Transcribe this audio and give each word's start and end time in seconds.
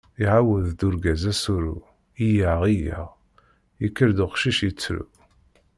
Iɛawed-d 0.21 0.79
urgaz 0.87 1.23
asuɣu: 1.31 1.75
iyyaɣ, 2.25 2.61
iyyaɣ, 2.73 3.09
yekker-d 3.81 4.19
uqcic, 4.25 4.59
yettru. 4.65 5.03